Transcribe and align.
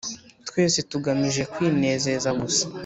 twese 0.47 0.79
tugamije 0.91 1.43
kwinezeza 1.53 2.29
gusa 2.41 2.65